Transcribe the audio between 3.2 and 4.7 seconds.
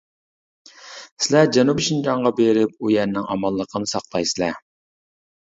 ئامانلىقىنى ساقلايسىلەر.